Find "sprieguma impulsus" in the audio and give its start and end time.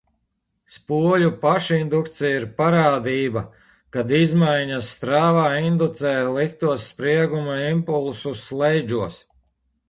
6.95-8.43